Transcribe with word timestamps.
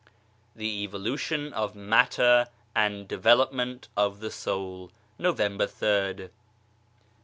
THE 0.55 0.67
EVOLUTION 0.81 1.53
OF 1.53 1.75
MATTER 1.75 2.47
AND 2.75 3.07
DEVELOPMENT 3.07 3.87
OF 3.95 4.19
THE 4.19 4.31
SOUL 4.31 4.91
November 5.19 5.67
yd. 5.67 6.31